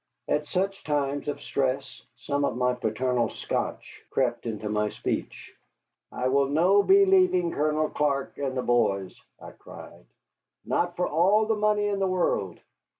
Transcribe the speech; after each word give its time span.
At 0.27 0.47
such 0.47 0.83
times 0.83 1.27
of 1.27 1.43
stress 1.43 2.01
some 2.15 2.43
of 2.43 2.57
my 2.57 2.73
paternal 2.73 3.29
Scotch 3.29 4.03
crept 4.09 4.47
into 4.47 4.67
my 4.67 4.89
speech. 4.89 5.55
"I 6.11 6.27
will 6.27 6.47
no 6.47 6.81
be 6.81 7.05
leaving 7.05 7.51
Colonel 7.51 7.87
Clark 7.87 8.39
and 8.39 8.57
the 8.57 8.63
boys," 8.63 9.15
I 9.39 9.51
cried, 9.51 10.07
"not 10.65 10.95
for 10.95 11.07
all 11.07 11.45
the 11.45 11.53
money 11.55 11.85
in 11.85 11.99
the 11.99 12.07
world." 12.07 12.59